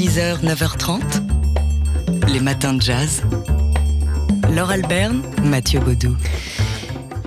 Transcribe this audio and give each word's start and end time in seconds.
6h, 0.00 0.42
9h30, 0.42 1.02
les 2.32 2.40
matins 2.40 2.72
de 2.72 2.80
jazz. 2.80 3.20
Laure 4.56 4.70
Alberne, 4.70 5.20
Mathieu 5.44 5.78
Baudou. 5.78 6.16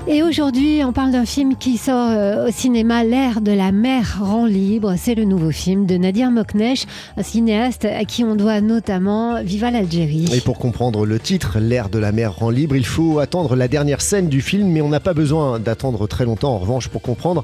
Et 0.05 0.21
aujourd'hui, 0.21 0.81
on 0.83 0.91
parle 0.91 1.11
d'un 1.11 1.25
film 1.25 1.55
qui 1.55 1.77
sort 1.77 2.09
euh, 2.09 2.47
au 2.47 2.51
cinéma, 2.51 3.05
L'air 3.05 3.39
de 3.39 3.51
la 3.53 3.71
mer 3.71 4.17
rend 4.19 4.45
libre. 4.45 4.95
C'est 4.97 5.15
le 5.15 5.23
nouveau 5.23 5.51
film 5.51 5.85
de 5.85 5.95
Nadir 5.95 6.29
Moknesh, 6.29 6.85
un 7.15 7.23
cinéaste 7.23 7.85
à 7.85 8.03
qui 8.03 8.25
on 8.25 8.35
doit 8.35 8.59
notamment 8.59 9.41
Viva 9.43 9.71
l'Algérie. 9.71 10.25
Et 10.33 10.41
pour 10.41 10.57
comprendre 10.57 11.05
le 11.05 11.19
titre, 11.19 11.59
L'air 11.59 11.87
de 11.89 11.99
la 11.99 12.11
mer 12.11 12.35
rend 12.35 12.49
libre, 12.49 12.75
il 12.75 12.85
faut 12.85 13.19
attendre 13.19 13.55
la 13.55 13.69
dernière 13.69 14.01
scène 14.01 14.27
du 14.27 14.41
film, 14.41 14.67
mais 14.67 14.81
on 14.81 14.89
n'a 14.89 14.99
pas 14.99 15.13
besoin 15.13 15.59
d'attendre 15.59 16.05
très 16.07 16.25
longtemps 16.25 16.55
en 16.55 16.59
revanche 16.59 16.89
pour 16.89 17.01
comprendre 17.01 17.43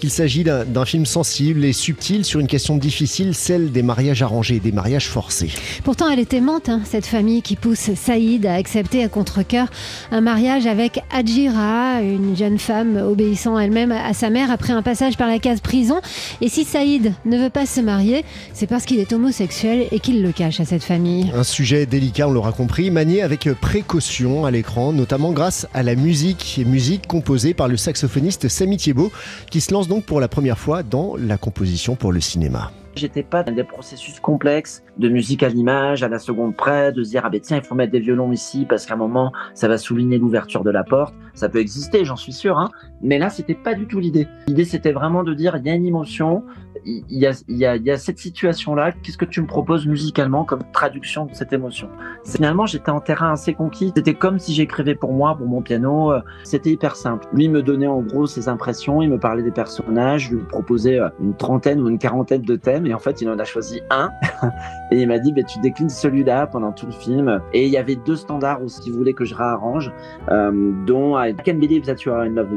qu'il 0.00 0.10
s'agit 0.10 0.42
d'un 0.42 0.84
film 0.84 1.06
sensible 1.06 1.64
et 1.64 1.72
subtil 1.72 2.24
sur 2.24 2.40
une 2.40 2.46
question 2.46 2.76
difficile, 2.76 3.34
celle 3.34 3.70
des 3.70 3.82
mariages 3.82 4.22
arrangés, 4.22 4.58
des 4.58 4.72
mariages 4.72 5.08
forcés. 5.08 5.50
Pourtant, 5.84 6.08
elle 6.10 6.18
est 6.18 6.32
aimante, 6.32 6.68
hein, 6.68 6.80
cette 6.84 7.06
famille 7.06 7.42
qui 7.42 7.54
pousse 7.54 7.90
Saïd 7.94 8.46
à 8.46 8.54
accepter 8.54 9.04
à 9.04 9.08
contre-coeur 9.08 9.68
un 10.10 10.22
mariage 10.22 10.66
avec 10.66 11.00
Adjira, 11.12 12.00
une 12.00 12.34
jeune 12.36 12.58
femme 12.58 12.96
obéissant 12.96 13.58
elle-même 13.58 13.92
à 13.92 14.14
sa 14.14 14.30
mère 14.30 14.50
après 14.50 14.72
un 14.72 14.82
passage 14.82 15.18
par 15.18 15.28
la 15.28 15.38
case 15.38 15.60
prison. 15.60 16.00
Et 16.40 16.48
si 16.48 16.64
Saïd 16.64 17.12
ne 17.26 17.36
veut 17.36 17.50
pas 17.50 17.66
se 17.66 17.80
marier, 17.80 18.24
c'est 18.54 18.66
parce 18.66 18.86
qu'il 18.86 19.00
est 19.00 19.12
homosexuel 19.12 19.86
et 19.92 20.00
qu'il 20.00 20.22
le 20.22 20.32
cache 20.32 20.60
à 20.60 20.64
cette 20.64 20.82
famille. 20.82 21.30
Un 21.34 21.44
sujet 21.44 21.84
délicat, 21.84 22.26
on 22.26 22.32
l'aura 22.32 22.52
compris, 22.52 22.90
manié 22.90 23.20
avec 23.20 23.48
précaution 23.60 24.46
à 24.46 24.50
l'écran, 24.50 24.94
notamment 24.94 25.32
grâce 25.32 25.66
à 25.74 25.82
la 25.82 25.94
musique, 25.94 26.58
musique 26.64 27.06
composée 27.06 27.52
par 27.52 27.68
le 27.68 27.76
saxophoniste 27.76 28.48
Samy 28.48 28.78
Thiebaud, 28.78 29.12
qui 29.50 29.60
se 29.60 29.74
lance 29.74 29.88
donc 29.90 30.04
pour 30.04 30.20
la 30.20 30.28
première 30.28 30.56
fois 30.56 30.84
dans 30.84 31.16
la 31.16 31.36
composition 31.36 31.96
pour 31.96 32.12
le 32.12 32.20
cinéma. 32.20 32.70
J'étais 32.94 33.24
pas 33.24 33.42
dans 33.42 33.52
des 33.52 33.64
processus 33.64 34.20
complexes 34.20 34.84
de 34.98 35.08
musique 35.08 35.42
à 35.42 35.48
l'image, 35.48 36.04
à 36.04 36.08
la 36.08 36.20
seconde 36.20 36.56
près, 36.56 36.92
de 36.92 37.02
se 37.02 37.10
dire 37.10 37.22
ah 37.24 37.30
ben 37.30 37.40
tiens 37.40 37.56
il 37.56 37.64
faut 37.64 37.74
mettre 37.74 37.90
des 37.90 37.98
violons 37.98 38.30
ici 38.30 38.66
parce 38.68 38.86
qu'à 38.86 38.94
un 38.94 38.96
moment 38.96 39.32
ça 39.52 39.66
va 39.66 39.78
souligner 39.78 40.18
l'ouverture 40.18 40.62
de 40.62 40.70
la 40.70 40.84
porte. 40.84 41.12
Ça 41.34 41.48
peut 41.48 41.58
exister, 41.58 42.04
j'en 42.04 42.16
suis 42.16 42.32
sûr, 42.32 42.56
hein. 42.56 42.70
Mais 43.02 43.18
là 43.18 43.30
c'était 43.30 43.54
pas 43.54 43.74
du 43.74 43.88
tout 43.88 43.98
l'idée. 43.98 44.28
L'idée 44.46 44.64
c'était 44.64 44.92
vraiment 44.92 45.24
de 45.24 45.34
dire 45.34 45.56
il 45.56 45.66
y 45.66 45.70
a 45.70 45.74
une 45.74 45.86
émotion, 45.86 46.44
il 46.84 47.04
y 47.08 47.26
a, 47.26 47.32
y 47.48 47.64
a, 47.64 47.76
y 47.76 47.90
a 47.90 47.98
cette 47.98 48.18
situation 48.18 48.74
là. 48.74 48.92
Qu'est-ce 48.92 49.18
que 49.18 49.24
tu 49.24 49.40
me 49.40 49.46
proposes 49.46 49.86
musicalement 49.86 50.44
comme 50.44 50.62
traduction 50.72 51.26
de 51.26 51.34
cette 51.34 51.52
émotion? 51.52 51.88
Finalement 52.24 52.66
j'étais 52.66 52.90
en 52.90 53.00
terrain 53.00 53.32
assez 53.32 53.54
conquis. 53.54 53.92
C'était 53.94 54.14
comme 54.14 54.38
si 54.38 54.54
j'écrivais 54.54 54.94
pour 54.94 55.12
moi, 55.12 55.36
pour 55.36 55.46
mon 55.46 55.62
piano. 55.62 56.12
C'était 56.44 56.70
hyper 56.70 56.96
simple. 56.96 57.26
Lui 57.32 57.48
me 57.48 57.62
donnait 57.62 57.86
en 57.86 58.00
gros 58.00 58.26
ses 58.26 58.48
impressions, 58.48 59.02
il 59.02 59.10
me 59.10 59.18
parlait 59.18 59.42
des 59.42 59.50
personnages, 59.50 60.28
je 60.30 60.36
lui 60.36 60.44
proposais 60.44 60.98
une 61.20 61.34
trentaine 61.34 61.80
ou 61.80 61.88
une 61.88 61.98
quarantaine 61.98 62.42
de 62.42 62.56
thèmes 62.56 62.86
et 62.86 62.94
en 62.94 62.98
fait, 62.98 63.20
il 63.20 63.28
en 63.28 63.38
a 63.38 63.44
choisi 63.44 63.80
un. 63.90 64.10
et 64.90 65.00
il 65.00 65.08
m'a 65.08 65.18
dit, 65.18 65.32
bah, 65.32 65.42
tu 65.42 65.58
déclines 65.60 65.88
celui-là 65.88 66.46
pendant 66.46 66.72
tout 66.72 66.86
le 66.86 66.92
film. 66.92 67.40
Et 67.52 67.66
il 67.66 67.70
y 67.70 67.76
avait 67.76 67.96
deux 67.96 68.16
standards 68.16 68.62
aussi 68.62 68.80
qu'il 68.80 68.92
voulait 68.92 69.12
que 69.12 69.24
je 69.24 69.34
réarrange, 69.34 69.92
euh, 70.28 70.72
dont 70.86 71.20
I 71.20 71.34
Can 71.34 71.54
Believe 71.54 71.84
That 71.84 71.96
You 72.04 72.12
Are 72.12 72.22
in 72.22 72.30
Love 72.30 72.50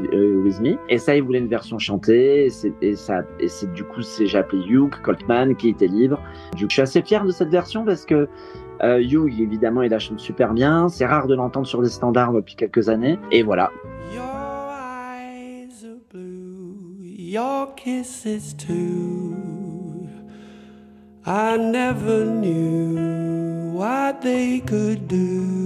With 0.44 0.59
Me. 0.61 0.77
Et 0.89 0.97
ça, 0.97 1.16
il 1.16 1.23
voulait 1.23 1.39
une 1.39 1.47
version 1.47 1.77
chantée. 1.79 2.47
Et, 2.81 2.95
ça, 2.95 3.21
et 3.39 3.47
c'est 3.47 3.71
du 3.73 3.83
coup, 3.83 4.01
j'ai 4.22 4.38
appelé 4.38 4.64
Hugh 4.67 4.94
Coltman 5.02 5.56
qui 5.56 5.69
était 5.69 5.88
libre. 5.88 6.19
Je 6.58 6.66
suis 6.67 6.81
assez 6.81 7.02
fier 7.02 7.25
de 7.25 7.31
cette 7.31 7.50
version 7.50 7.86
parce 7.86 8.06
que 8.06 8.28
euh, 8.81 9.00
Hugh, 9.00 9.39
évidemment, 9.39 9.81
il 9.81 9.92
la 9.92 10.00
chante 10.00 10.19
super 10.19 10.53
bien. 10.53 10.89
C'est 10.89 11.06
rare 11.06 11.28
de 11.28 11.36
l'entendre 11.36 11.67
sur 11.67 11.81
des 11.81 11.89
standards 11.89 12.34
depuis 12.34 12.56
quelques 12.56 12.89
années. 12.89 13.19
Et 13.31 13.44
voilà. 13.44 13.72
Your 14.14 14.23
eyes 14.23 15.86
are 15.86 16.00
blue, 16.11 16.97
your 17.02 17.73
kisses 17.75 18.56
too. 18.56 19.36
I 21.25 21.58
never 21.58 22.25
knew 22.25 23.72
what 23.73 24.22
they 24.22 24.59
could 24.59 25.08
do. 25.08 25.64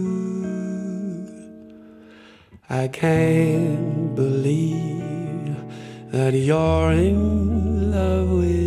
I 2.69 2.87
can't 2.89 4.13
believe 4.13 5.55
that 6.11 6.33
you're 6.33 6.91
in 6.91 7.76
love 7.97 8.29
with 8.29 8.66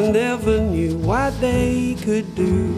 I 0.00 0.10
never 0.10 0.58
knew 0.58 0.96
what 0.96 1.38
they 1.42 1.94
could 2.00 2.34
do. 2.34 2.74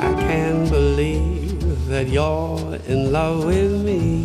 I 0.00 0.12
can't 0.14 0.68
believe 0.68 1.86
that 1.86 2.08
you're 2.08 2.74
in 2.88 3.12
love 3.12 3.44
with 3.44 3.70
me. 3.84 4.24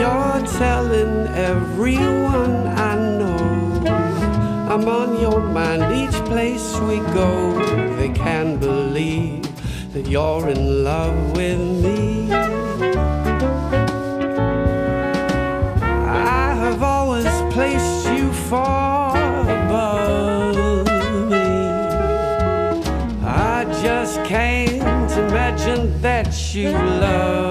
You're 0.00 0.40
telling 0.56 1.26
everyone 1.36 2.68
I 2.68 2.94
know 3.18 3.84
I'm 4.72 4.88
on 4.88 5.20
your 5.20 5.40
mind 5.40 5.92
each 5.92 6.18
place 6.24 6.80
we 6.80 7.00
go. 7.12 7.52
They 7.98 8.08
can't 8.14 8.58
believe 8.58 9.44
that 9.92 10.06
you're 10.08 10.48
in 10.48 10.84
love 10.84 11.36
with 11.36 11.60
me. 11.84 12.13
You 26.54 26.70
love 26.70 27.43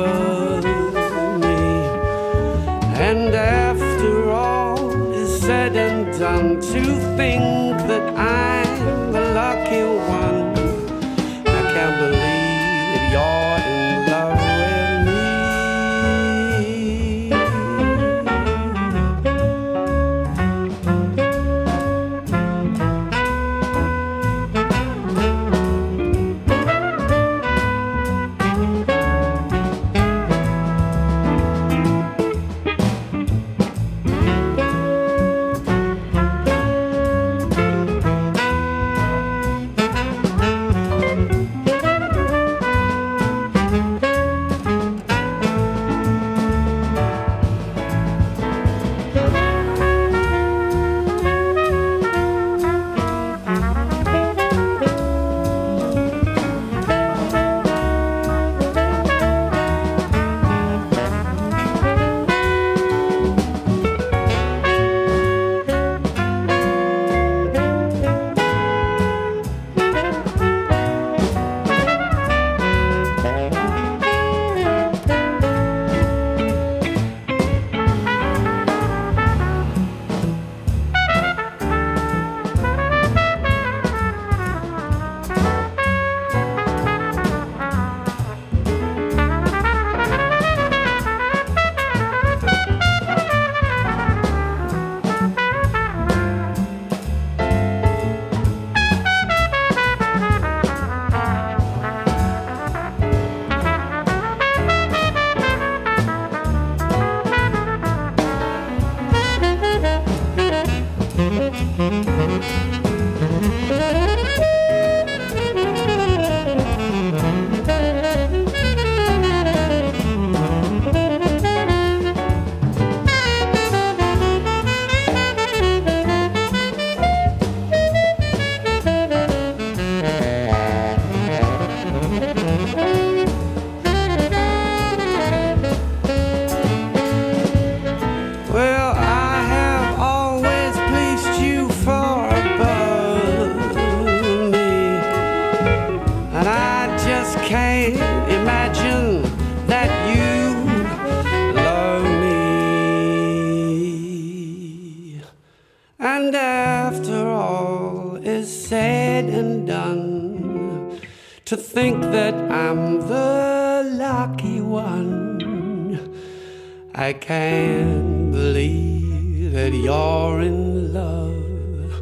can't 167.25 168.33
believe 168.33 169.53
that 169.53 169.73
you're 169.73 170.41
in 170.41 170.91
love 170.91 172.01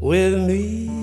with 0.00 0.34
me. 0.48 1.01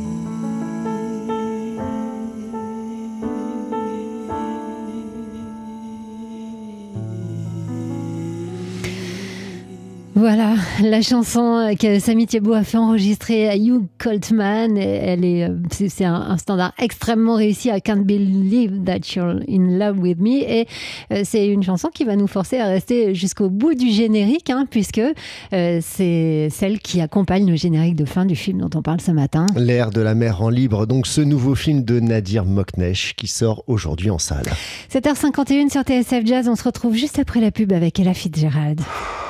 Voilà, 10.32 10.54
la 10.84 11.02
chanson 11.02 11.76
que 11.80 11.98
Samy 11.98 12.28
Thiebaud 12.28 12.54
a 12.54 12.64
fait 12.64 12.78
enregistrer 12.78 13.50
à 13.50 13.58
Hugh 13.58 13.88
Coltman, 13.98 14.78
elle 14.78 15.26
est, 15.26 15.50
euh, 15.50 15.56
c'est 15.72 16.06
un, 16.06 16.38
standard 16.38 16.72
extrêmement 16.78 17.34
réussi. 17.34 17.70
I 17.70 17.82
can't 17.82 18.04
believe 18.04 18.84
that 18.84 19.16
you're 19.16 19.40
in 19.50 19.80
love 19.80 19.98
with 19.98 20.20
me. 20.20 20.44
Et 20.48 20.68
euh, 21.12 21.24
c'est 21.26 21.48
une 21.48 21.64
chanson 21.64 21.90
qui 21.92 22.04
va 22.04 22.16
nous 22.16 22.28
forcer 22.28 22.60
à 22.60 22.68
rester 22.68 23.16
jusqu'au 23.16 23.50
bout 23.50 23.74
du 23.74 23.90
générique, 23.90 24.52
hein, 24.52 24.68
puisque 24.70 25.02
euh, 25.02 25.80
c'est 25.82 26.50
celle 26.52 26.78
qui 26.78 27.02
accompagne 27.02 27.50
le 27.50 27.56
générique 27.56 27.96
de 27.96 28.06
fin 28.06 28.28
du 28.28 28.36
film 28.36 28.60
dont 28.60 28.78
on 28.78 28.84
parle 28.84 29.02
ce 29.02 29.10
matin. 29.10 29.48
L'air 29.56 29.90
de 29.90 30.02
la 30.02 30.14
mer 30.14 30.44
en 30.44 30.50
libre, 30.50 30.86
donc 30.86 31.08
ce 31.08 31.22
nouveau 31.22 31.56
film 31.56 31.84
de 31.84 32.00
Nadir 32.00 32.46
Moknesh 32.46 33.16
qui 33.16 33.26
sort 33.26 33.64
aujourd'hui 33.66 34.12
en 34.12 34.20
salle. 34.20 34.46
7h51 34.94 35.72
sur 35.72 35.82
TSF 35.82 36.24
Jazz, 36.24 36.48
on 36.48 36.56
se 36.56 36.66
retrouve 36.66 36.94
juste 36.94 37.18
après 37.18 37.42
la 37.42 37.50
pub 37.50 37.74
avec 37.74 38.00
Ella 38.00 38.14
Fitzgerald. 38.14 38.80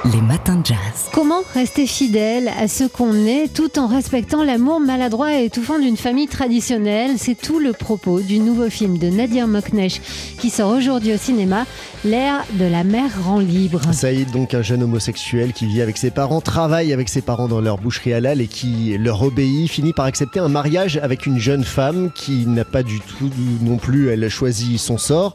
Les 0.06 0.22
matins 0.22 0.56
de 0.56 0.66
jazz. 0.66 1.10
Comment 1.14 1.42
rester 1.54 1.86
fidèle 1.86 2.50
à 2.58 2.70
ce 2.70 2.86
qu'on 2.86 3.14
est 3.26 3.54
tout 3.54 3.78
en 3.78 3.88
respectant 3.88 4.46
l'amour 4.46 4.80
maladroit 4.80 5.34
et 5.38 5.46
étouffant 5.46 5.78
d'une 5.78 5.98
famille 5.98 6.30
traditionnelle? 6.30 7.18
C'est 7.18 7.36
tout 7.36 7.60
le 7.60 7.74
propos 7.74 8.22
du 8.22 8.40
nouveau 8.40 8.70
film 8.70 8.98
de 8.98 9.10
Nadir 9.10 9.48
Moknesh 9.48 10.00
qui 10.40 10.50
sort 10.50 10.72
aujourd'hui 10.72 11.14
au 11.14 11.18
cinéma, 11.18 11.66
L'air 12.06 12.46
de 12.54 12.64
la 12.64 12.86
mer 12.86 13.12
rend 13.26 13.40
libre. 13.40 13.82
Saïd, 13.92 14.32
donc 14.32 14.54
un 14.54 14.62
jeune 14.62 14.84
homosexuel 14.84 15.52
qui 15.52 15.66
vit 15.66 15.82
avec 15.82 15.98
ses 15.98 16.12
parents, 16.12 16.40
travaille 16.40 16.94
avec 16.94 17.10
ses 17.10 17.22
parents 17.22 17.50
dans 17.50 17.60
leur 17.60 17.78
boucherie 17.78 18.14
halal 18.14 18.40
et 18.40 18.48
qui 18.48 18.98
leur 18.98 19.22
obéit, 19.22 19.70
finit 19.70 19.92
par 19.92 20.06
accepter 20.06 20.40
un 20.40 20.48
mariage 20.48 20.98
avec 21.04 21.26
une 21.26 21.40
jeune 21.40 21.66
femme 21.66 22.10
qui 22.16 22.46
n'a 22.48 22.64
pas 22.64 22.84
du 22.84 23.02
tout 23.02 23.30
non 23.62 23.76
plus, 23.76 24.08
elle 24.08 24.30
choisit 24.30 24.80
son 24.80 24.98
sort. 24.98 25.34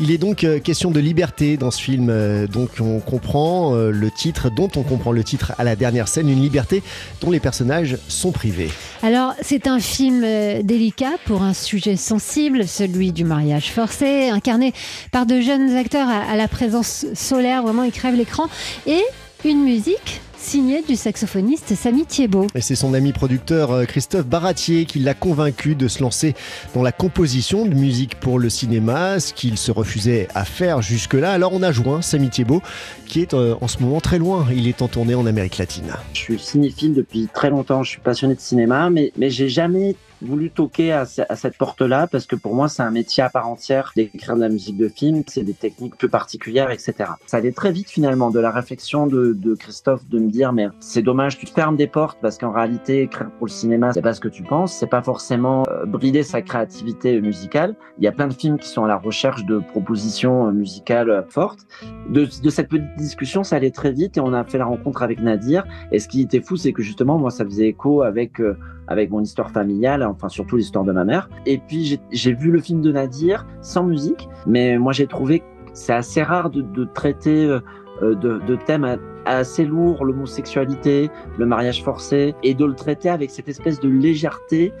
Il 0.00 0.10
est 0.10 0.18
donc 0.18 0.44
euh, 0.44 0.58
question 0.58 0.90
de 0.90 1.00
liberté 1.00 1.56
dans 1.56 1.70
ce 1.70 1.80
film, 1.80 2.08
euh, 2.10 2.46
donc 2.46 2.72
on 2.78 3.00
comprend 3.00 3.74
euh, 3.74 3.90
le 4.02 4.10
titre 4.10 4.50
dont 4.50 4.68
on 4.76 4.82
comprend 4.82 5.12
le 5.12 5.24
titre 5.24 5.52
à 5.58 5.64
la 5.64 5.76
dernière 5.76 6.08
scène, 6.08 6.28
une 6.28 6.42
liberté 6.42 6.82
dont 7.20 7.30
les 7.30 7.40
personnages 7.40 7.96
sont 8.08 8.32
privés. 8.32 8.70
Alors, 9.02 9.34
c'est 9.40 9.66
un 9.66 9.78
film 9.78 10.22
euh, 10.24 10.62
délicat 10.62 11.12
pour 11.24 11.42
un 11.42 11.54
sujet 11.54 11.96
sensible, 11.96 12.66
celui 12.66 13.12
du 13.12 13.24
mariage 13.24 13.70
forcé, 13.70 14.28
incarné 14.28 14.74
par 15.12 15.24
de 15.24 15.40
jeunes 15.40 15.76
acteurs 15.76 16.08
à, 16.08 16.36
la 16.36 16.48
présence 16.48 17.06
solaire, 17.14 17.62
vraiment, 17.62 17.84
ils 17.84 17.92
crèvent 17.92 18.16
l'écran, 18.16 18.48
et 18.86 19.02
une 19.44 19.62
musique 19.62 20.20
signé 20.42 20.82
du 20.82 20.96
saxophoniste 20.96 21.74
Samy 21.76 22.04
Thiebaud. 22.04 22.48
Et 22.54 22.60
c'est 22.60 22.74
son 22.74 22.94
ami 22.94 23.12
producteur 23.12 23.70
euh, 23.70 23.84
Christophe 23.84 24.26
Baratier 24.26 24.86
qui 24.86 24.98
l'a 24.98 25.14
convaincu 25.14 25.76
de 25.76 25.86
se 25.86 26.02
lancer 26.02 26.34
dans 26.74 26.82
la 26.82 26.90
composition 26.90 27.64
de 27.64 27.74
musique 27.74 28.16
pour 28.16 28.40
le 28.40 28.50
cinéma, 28.50 29.20
ce 29.20 29.32
qu'il 29.32 29.56
se 29.56 29.70
refusait 29.70 30.26
à 30.34 30.44
faire 30.44 30.82
jusque-là. 30.82 31.32
Alors 31.32 31.52
on 31.52 31.62
a 31.62 31.70
joint 31.70 32.02
Samy 32.02 32.28
Thiebaud 32.28 32.60
qui 33.06 33.20
est 33.20 33.34
euh, 33.34 33.54
en 33.60 33.68
ce 33.68 33.78
moment 33.78 34.00
très 34.00 34.18
loin. 34.18 34.46
Il 34.54 34.66
est 34.66 34.82
en 34.82 34.88
tournée 34.88 35.14
en 35.14 35.26
Amérique 35.26 35.58
latine. 35.58 35.92
Je 36.12 36.18
suis 36.18 36.38
cinéphile 36.38 36.94
depuis 36.94 37.28
très 37.32 37.50
longtemps, 37.50 37.84
je 37.84 37.90
suis 37.90 38.00
passionné 38.00 38.34
de 38.34 38.40
cinéma, 38.40 38.90
mais, 38.90 39.12
mais 39.16 39.30
j'ai 39.30 39.48
jamais 39.48 39.94
voulu 40.22 40.50
toquer 40.50 40.92
à, 40.92 41.04
cette 41.04 41.56
porte-là 41.56 42.06
parce 42.06 42.26
que 42.26 42.36
pour 42.36 42.54
moi, 42.54 42.68
c'est 42.68 42.82
un 42.82 42.90
métier 42.90 43.22
à 43.22 43.28
part 43.28 43.48
entière 43.48 43.92
d'écrire 43.96 44.36
de 44.36 44.40
la 44.40 44.48
musique 44.48 44.76
de 44.76 44.88
film. 44.88 45.22
C'est 45.26 45.42
des 45.42 45.54
techniques 45.54 45.96
plus 45.96 46.08
particulières, 46.08 46.70
etc. 46.70 47.10
Ça 47.26 47.38
allait 47.38 47.52
très 47.52 47.72
vite 47.72 47.90
finalement 47.90 48.30
de 48.30 48.40
la 48.40 48.50
réflexion 48.50 49.06
de, 49.06 49.54
Christophe 49.58 50.08
de 50.08 50.18
me 50.18 50.30
dire 50.30 50.52
mais 50.52 50.68
c'est 50.80 51.02
dommage, 51.02 51.38
tu 51.38 51.46
te 51.46 51.50
fermes 51.50 51.76
des 51.76 51.86
portes 51.86 52.18
parce 52.22 52.38
qu'en 52.38 52.52
réalité, 52.52 53.02
écrire 53.02 53.30
pour 53.38 53.46
le 53.46 53.52
cinéma, 53.52 53.92
c'est 53.92 54.02
pas 54.02 54.14
ce 54.14 54.20
que 54.20 54.28
tu 54.28 54.42
penses. 54.42 54.72
C'est 54.72 54.86
pas 54.86 55.02
forcément 55.02 55.64
euh, 55.68 55.84
brider 55.84 56.22
sa 56.22 56.42
créativité 56.42 57.20
musicale. 57.20 57.74
Il 57.98 58.04
y 58.04 58.08
a 58.08 58.12
plein 58.12 58.28
de 58.28 58.34
films 58.34 58.58
qui 58.58 58.68
sont 58.68 58.84
à 58.84 58.88
la 58.88 58.96
recherche 58.96 59.44
de 59.44 59.58
propositions 59.58 60.48
euh, 60.48 60.52
musicales 60.52 61.10
euh, 61.10 61.22
fortes. 61.28 61.66
De, 62.08 62.24
de 62.24 62.50
cette 62.50 62.68
petite 62.68 62.96
discussion, 62.96 63.44
ça 63.44 63.56
allait 63.56 63.70
très 63.70 63.92
vite 63.92 64.16
et 64.16 64.20
on 64.20 64.32
a 64.32 64.44
fait 64.44 64.58
la 64.58 64.64
rencontre 64.64 65.02
avec 65.02 65.20
Nadir. 65.20 65.64
Et 65.90 65.98
ce 65.98 66.08
qui 66.08 66.22
était 66.22 66.40
fou, 66.40 66.56
c'est 66.56 66.72
que 66.72 66.82
justement, 66.82 67.18
moi, 67.18 67.30
ça 67.30 67.44
faisait 67.44 67.68
écho 67.68 68.02
avec 68.02 68.40
avec 68.88 69.10
mon 69.10 69.20
histoire 69.20 69.50
familiale, 69.50 70.02
enfin 70.12 70.28
surtout 70.28 70.56
l'histoire 70.56 70.84
de 70.84 70.92
ma 70.92 71.04
mère. 71.04 71.28
Et 71.46 71.58
puis 71.58 72.00
j'ai 72.10 72.32
vu 72.32 72.50
le 72.50 72.60
film 72.60 72.80
de 72.80 72.92
Nadir 72.92 73.46
sans 73.60 73.84
musique, 73.84 74.28
mais 74.46 74.78
moi 74.78 74.92
j'ai 74.92 75.06
trouvé 75.06 75.42
c'est 75.74 75.94
assez 75.94 76.22
rare 76.22 76.50
de, 76.50 76.60
de 76.60 76.84
traiter 76.84 77.46
euh, 77.46 77.60
de, 78.02 78.14
de, 78.14 78.56
thèmes 78.56 78.98
assez 79.24 79.64
lourds, 79.64 80.04
l'homosexualité, 80.04 81.10
le 81.38 81.46
mariage 81.46 81.82
forcé, 81.82 82.34
et 82.42 82.54
de 82.54 82.64
le 82.64 82.74
traiter 82.74 83.08
avec 83.08 83.30
cette 83.30 83.48
espèce 83.48 83.80
de 83.80 83.88
légèreté 83.88 84.72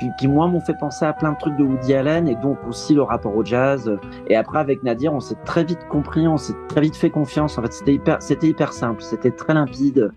qui, 0.00 0.08
qui 0.18 0.28
moi, 0.28 0.46
m'ont 0.48 0.60
fait 0.60 0.76
penser 0.78 1.04
à 1.04 1.12
plein 1.12 1.32
de 1.32 1.38
trucs 1.38 1.56
de 1.56 1.62
Woody 1.62 1.94
Allen, 1.94 2.28
et 2.28 2.36
donc 2.36 2.58
aussi 2.66 2.94
le 2.94 3.02
rapport 3.02 3.36
au 3.36 3.44
jazz. 3.44 3.90
Et 4.28 4.36
après, 4.36 4.58
avec 4.58 4.82
Nadir, 4.82 5.12
on 5.12 5.20
s'est 5.20 5.36
très 5.44 5.64
vite 5.64 5.86
compris, 5.88 6.26
on 6.26 6.38
s'est 6.38 6.54
très 6.68 6.80
vite 6.80 6.96
fait 6.96 7.10
confiance. 7.10 7.58
En 7.58 7.62
fait, 7.62 7.72
c'était 7.72 7.94
hyper, 7.94 8.22
c'était 8.22 8.48
hyper 8.48 8.72
simple, 8.72 9.02
c'était 9.02 9.30
très 9.30 9.54
limpide. 9.54 10.10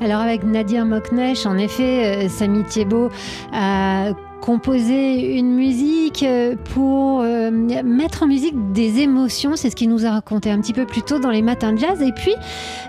Alors 0.00 0.20
avec 0.20 0.44
Nadir 0.44 0.84
Moknesh, 0.84 1.46
en 1.46 1.56
effet, 1.56 2.26
euh, 2.26 2.28
Samy 2.28 2.62
Thiebaud 2.64 3.08
a 3.52 4.12
composer 4.46 5.36
une 5.36 5.56
musique 5.56 6.22
euh, 6.22 6.54
pour 6.72 7.20
euh, 7.20 7.50
mettre 7.50 8.22
en 8.22 8.28
musique 8.28 8.54
des 8.70 9.00
émotions. 9.00 9.56
C'est 9.56 9.70
ce 9.70 9.76
qu'il 9.76 9.88
nous 9.88 10.06
a 10.06 10.12
raconté 10.12 10.52
un 10.52 10.60
petit 10.60 10.72
peu 10.72 10.86
plus 10.86 11.02
tôt 11.02 11.18
dans 11.18 11.30
les 11.30 11.42
matins 11.42 11.72
de 11.72 11.78
jazz. 11.78 12.00
Et 12.00 12.12
puis, 12.12 12.32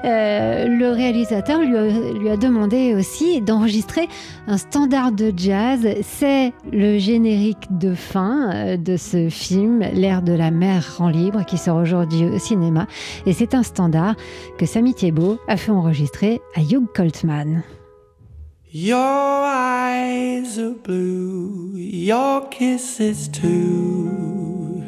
euh, 0.05 0.67
le 0.67 0.91
réalisateur 0.91 1.59
lui 1.59 2.29
a, 2.29 2.37
demandé 2.37 2.93
aussi 2.93 3.41
d'enregistrer 3.41 4.07
un 4.45 4.57
standard 4.57 5.11
de 5.11 5.33
jazz. 5.35 5.87
C'est 6.03 6.53
le 6.71 6.99
générique 6.99 7.65
de 7.71 7.95
fin 7.95 8.77
de 8.77 8.95
ce 8.95 9.29
film, 9.29 9.79
L'air 9.79 10.21
de 10.21 10.33
la 10.33 10.51
mer 10.51 10.97
en 10.99 11.09
libre, 11.09 11.43
qui 11.43 11.57
sort 11.57 11.77
aujourd'hui 11.77 12.25
au 12.25 12.37
cinéma. 12.37 12.85
Et 13.25 13.33
c'est 13.33 13.55
un 13.55 13.63
standard 13.63 14.15
que 14.59 14.67
Samy 14.67 14.93
Thiebaud 14.93 15.39
a 15.47 15.57
fait 15.57 15.71
enregistrer 15.71 16.39
à 16.55 16.61
Hugh 16.61 16.85
Coltman. 16.93 17.63
Your 18.79 18.95
eyes 18.95 20.59
are 20.59 20.75
blue, 20.75 21.71
your 21.75 22.47
kisses 22.49 23.27
too. 23.27 24.83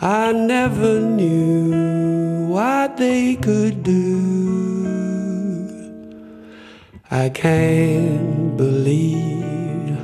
I 0.00 0.30
never 0.30 1.00
knew 1.00 2.46
what 2.46 2.96
they 2.96 3.34
could 3.34 3.82
do. 3.82 4.20
I 7.10 7.30
can't 7.30 8.56
believe 8.56 9.98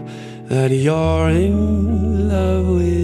that 0.48 0.72
you're 0.72 1.28
in 1.28 2.28
love 2.28 2.66
with 2.66 3.03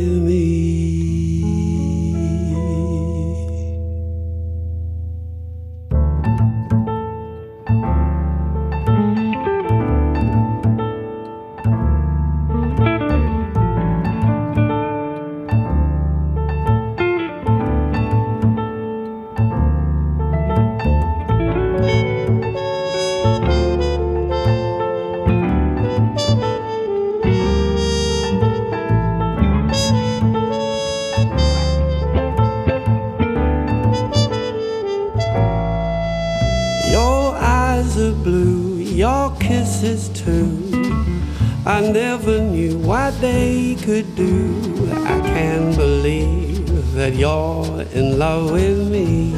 could 43.82 44.14
do. 44.14 44.90
I 45.04 45.20
can't 45.20 45.74
believe 45.74 46.92
that 46.92 47.14
you're 47.14 47.82
in 47.92 48.18
love 48.18 48.52
with 48.52 48.90
me. 48.90 49.30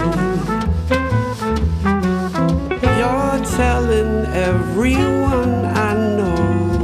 You're 2.99 3.39
telling 3.57 4.27
everyone 4.35 5.65
I 5.65 5.95
know 6.17 6.83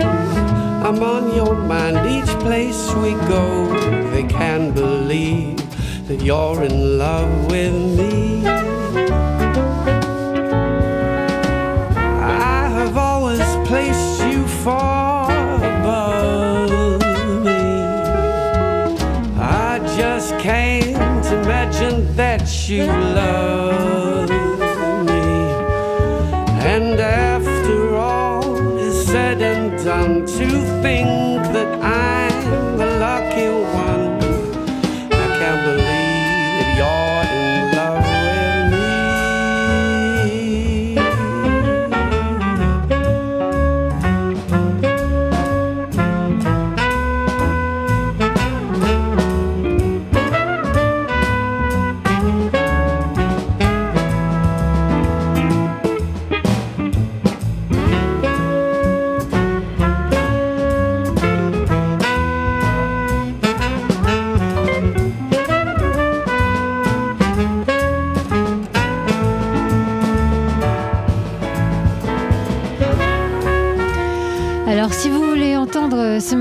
I'm 0.87 1.03
on 1.03 1.35
your 1.35 1.57
mind 1.57 1.97
each 2.17 2.33
place 2.41 2.95
we 2.95 3.13
go. 3.27 3.69
They 4.13 4.25
can't 4.25 4.75
believe 4.75 5.59
that 6.07 6.23
you're 6.23 6.63
in 6.63 6.99
love 6.99 7.51
with 7.51 7.75
me. 7.99 8.38
You 22.69 22.85
love 22.85 23.68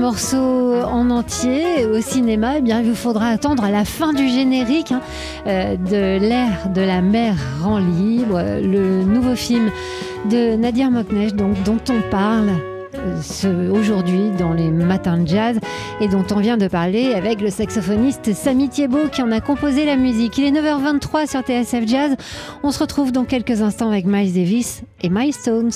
morceau 0.08 0.80
en 0.84 1.10
entier 1.10 1.84
au 1.84 2.00
cinéma, 2.00 2.54
eh 2.56 2.60
bien 2.62 2.80
il 2.80 2.88
vous 2.88 2.96
faudra 2.96 3.26
attendre 3.26 3.62
à 3.62 3.70
la 3.70 3.84
fin 3.84 4.14
du 4.14 4.26
générique 4.26 4.90
hein, 4.90 5.02
euh, 5.46 5.76
de 5.76 6.18
l'ère 6.18 6.70
de 6.74 6.80
la 6.80 7.02
mer 7.02 7.34
rend 7.62 7.76
libre, 7.76 8.40
le 8.42 9.04
nouveau 9.04 9.36
film 9.36 9.70
de 10.30 10.56
Nadir 10.56 10.90
Moknesh, 10.90 11.34
donc 11.34 11.62
dont 11.62 11.80
on 11.90 12.10
parle 12.10 12.48
euh, 12.94 13.70
aujourd'hui 13.70 14.30
dans 14.30 14.54
les 14.54 14.70
matins 14.70 15.18
de 15.18 15.28
jazz 15.28 15.58
et 16.00 16.08
dont 16.08 16.24
on 16.30 16.40
vient 16.40 16.56
de 16.56 16.68
parler 16.68 17.12
avec 17.12 17.42
le 17.42 17.50
saxophoniste 17.50 18.32
Samy 18.32 18.70
Thiebaud 18.70 19.10
qui 19.12 19.20
en 19.20 19.30
a 19.30 19.42
composé 19.42 19.84
la 19.84 19.96
musique. 19.96 20.38
Il 20.38 20.44
est 20.44 20.58
9h23 20.58 21.28
sur 21.28 21.42
TSF 21.42 21.86
Jazz. 21.86 22.16
On 22.62 22.70
se 22.70 22.78
retrouve 22.78 23.12
dans 23.12 23.26
quelques 23.26 23.60
instants 23.60 23.90
avec 23.90 24.06
Miles 24.06 24.32
Davis 24.32 24.84
et 25.02 25.10
Miles 25.10 25.34
Stones. 25.34 25.72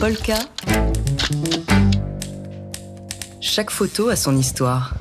Polka. 0.00 0.34
Chaque 3.40 3.70
photo 3.70 4.08
a 4.08 4.16
son 4.16 4.36
histoire. 4.36 4.94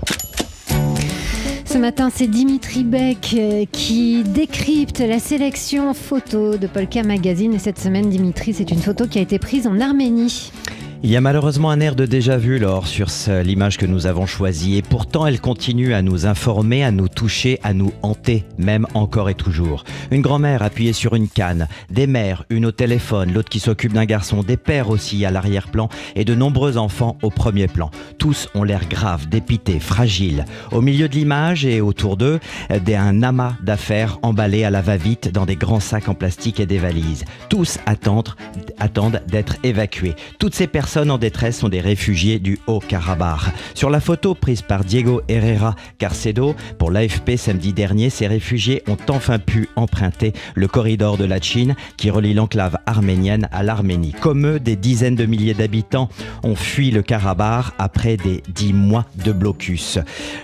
Ce 1.66 1.78
matin, 1.80 2.10
c'est 2.14 2.28
Dimitri 2.28 2.84
Beck 2.84 3.36
euh, 3.36 3.66
qui 3.72 4.24
décrypte 4.24 5.00
la 5.00 5.20
sélection 5.20 5.96
photo 5.96 6.56
de 6.58 6.68
Polka 6.68 7.02
Magazine. 7.02 7.54
Et 7.56 7.60
cette 7.60 7.80
semaine, 7.80 8.10
Dimitri, 8.10 8.54
c'est 8.54 8.70
une 8.70 8.82
photo 8.82 9.08
qui 9.08 9.18
a 9.18 9.22
été 9.22 9.40
prise 9.40 9.66
en 9.66 9.80
Arménie. 9.80 10.52
Il 11.04 11.12
y 11.12 11.16
a 11.16 11.22
malheureusement 11.22 11.70
un 11.70 11.80
air 11.80 11.96
de 11.96 12.08
déjà-vu, 12.08 12.58
Laure, 12.58 12.88
sur 12.88 13.08
l'image 13.44 13.78
que 13.78 13.86
nous 13.86 14.08
avons 14.08 14.26
choisie. 14.26 14.78
Et 14.78 14.82
pourtant, 14.82 15.28
elle 15.28 15.40
continue 15.40 15.94
à 15.94 16.02
nous 16.02 16.26
informer, 16.26 16.84
à 16.84 16.90
nous 16.90 17.08
toucher, 17.08 17.60
à 17.62 17.74
nous 17.74 17.94
hanter, 18.02 18.46
même 18.58 18.88
encore 18.96 19.30
et 19.30 19.36
toujours. 19.36 19.84
Une 20.10 20.24
grand-mère 20.24 20.64
appuyée 20.64 20.94
sur 20.94 21.14
une 21.14 21.30
canne, 21.30 21.68
des 21.92 22.08
mères, 22.08 22.46
une 22.50 22.66
au 22.66 22.72
téléphone, 22.72 23.32
l'autre 23.32 23.50
qui 23.50 23.60
s'occupe 23.60 23.94
d'un 23.94 24.06
garçon, 24.06 24.42
des 24.42 24.58
pères 24.58 24.90
aussi 24.90 25.24
à 25.24 25.30
l'arrière-plan, 25.30 25.88
et 26.16 26.26
de 26.26 26.34
nombreux 26.34 26.78
enfants 26.78 27.20
au 27.22 27.30
premier 27.30 27.68
plan. 27.68 27.92
Tous 28.18 28.50
ont 28.56 28.64
l'air 28.64 28.90
graves, 28.90 29.30
dépités, 29.30 29.80
fragiles. 29.80 30.46
Au 30.72 30.82
milieu 30.82 31.08
de 31.08 31.14
l'image 31.14 31.64
et 31.64 31.80
autour 31.80 32.18
d'eux, 32.18 32.40
un 32.72 33.22
amas 33.22 33.54
d'affaires 33.62 34.18
emballés 34.24 34.64
à 34.64 34.72
la 34.72 34.82
va-vite 34.82 35.32
dans 35.32 35.46
des 35.46 35.56
grands 35.56 35.80
sacs 35.80 36.10
en 36.10 36.16
plastique 36.16 36.60
et 36.60 36.66
des 36.66 36.80
valises. 36.80 37.24
Tous 37.50 37.78
attendent, 37.86 38.34
attendent 38.80 39.22
d'être 39.28 39.58
évacués. 39.64 40.16
Toutes 40.40 40.56
ces 40.56 40.66
personnes 40.66 40.88
en 40.98 41.18
détresse 41.18 41.60
sont 41.60 41.70
des 41.70 41.80
réfugiés 41.80 42.40
du 42.40 42.58
Haut-Karabakh. 42.66 43.54
Sur 43.76 43.90
la 43.90 44.00
photo 44.00 44.34
prise 44.34 44.64
par 44.64 44.84
Diego 44.84 45.22
Herrera 45.28 45.76
Carcedo 46.00 46.56
pour 46.80 46.90
l'AFP 46.90 47.38
samedi 47.38 47.72
dernier, 47.72 48.10
ces 48.10 48.26
réfugiés 48.26 48.82
ont 48.88 48.98
enfin 49.10 49.38
pu 49.38 49.70
emprunter 49.76 50.34
le 50.56 50.68
corridor 50.68 51.18
de 51.18 51.26
la 51.26 51.40
Chine 51.40 51.76
qui 51.98 52.10
relie 52.10 52.34
l'enclave 52.34 52.78
arménienne 52.86 53.48
à 53.52 53.62
l'Arménie. 53.62 54.14
Comme 54.20 54.48
eux, 54.48 54.60
des 54.60 54.76
dizaines 54.76 55.16
de 55.16 55.26
milliers 55.26 55.54
d'habitants 55.54 56.10
ont 56.44 56.56
fui 56.56 56.90
le 56.90 57.04
Karabakh 57.04 57.66
après 57.78 58.18
des 58.18 58.42
dix 58.48 58.74
mois 58.74 59.06
de 59.24 59.32
blocus. 59.32 60.00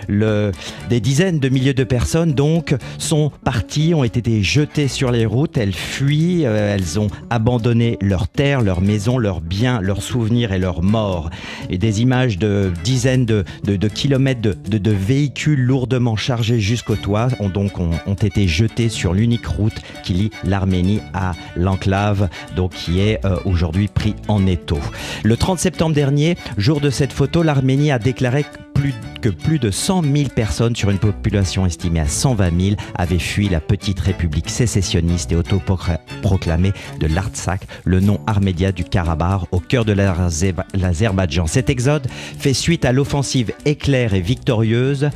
Des 0.08 1.00
dizaines 1.00 1.40
de 1.40 1.48
milliers 1.48 1.74
de 1.74 1.84
personnes 1.84 2.32
donc 2.32 2.76
sont 2.98 3.32
parties, 3.42 3.92
ont 3.94 4.04
été 4.04 4.42
jetées 4.42 4.88
sur 4.88 5.10
les 5.10 5.26
routes, 5.26 5.56
elles 5.56 5.74
fuient, 5.74 6.46
euh, 6.46 6.74
elles 6.74 7.00
ont 7.00 7.08
abandonné 7.30 7.98
leurs 8.00 8.28
terres, 8.28 8.60
leurs 8.60 8.80
maisons, 8.80 9.18
leurs 9.18 9.40
biens, 9.40 9.80
leurs 9.80 10.02
souvenirs 10.02 10.33
et 10.42 10.58
leurs 10.58 10.82
morts. 10.82 11.30
Et 11.70 11.78
des 11.78 12.02
images 12.02 12.38
de 12.38 12.72
dizaines 12.82 13.24
de, 13.24 13.44
kilomètres 13.88 14.40
de, 14.40 14.90
véhicules 14.90 15.60
lourdement 15.60 16.16
chargés 16.16 16.60
jusqu'au 16.60 16.96
toit 16.96 17.28
ont 17.40 17.48
donc 17.48 17.78
ont, 17.78 18.14
été 18.14 18.48
jetés 18.48 18.88
sur 18.88 19.12
l'unique 19.12 19.46
route 19.46 19.74
qui 20.02 20.14
lie 20.14 20.30
l'Arménie 20.44 21.00
à 21.12 21.32
l'enclave, 21.56 22.28
donc 22.56 22.72
qui 22.72 23.00
est 23.00 23.24
euh, 23.24 23.36
aujourd'hui 23.44 23.88
pris 23.88 24.14
en 24.28 24.46
étau. 24.46 24.78
Le 25.22 25.36
30 25.36 25.58
septembre 25.58 25.94
dernier, 25.94 26.36
jour 26.56 26.80
de 26.80 26.90
cette 26.90 27.12
photo, 27.12 27.42
l'Arménie 27.42 27.90
a 27.90 27.98
déclaré 27.98 28.44
plus, 28.74 28.94
que 29.24 29.30
plus 29.30 29.58
de 29.58 29.70
100 29.70 30.02
000 30.02 30.28
personnes 30.36 30.76
sur 30.76 30.90
une 30.90 30.98
population 30.98 31.64
estimée 31.64 32.00
à 32.00 32.06
120 32.06 32.60
000 32.60 32.76
avaient 32.94 33.18
fui 33.18 33.48
la 33.48 33.58
petite 33.58 33.98
république 34.00 34.50
sécessionniste 34.50 35.32
et 35.32 35.34
autoproclamée 35.34 36.74
de 37.00 37.06
l'Artsakh, 37.06 37.66
le 37.86 38.00
nom 38.00 38.20
armédien 38.26 38.70
du 38.70 38.84
Karabakh, 38.84 39.44
au 39.50 39.60
cœur 39.60 39.86
de 39.86 39.94
l'Azerba- 39.94 40.66
l'Azerbaïdjan. 40.74 41.46
Cet 41.46 41.70
exode 41.70 42.06
fait 42.38 42.52
suite 42.52 42.84
à 42.84 42.92
l'offensive 42.92 43.52
éclair 43.64 44.12
et 44.12 44.20
victorieuse 44.20 45.08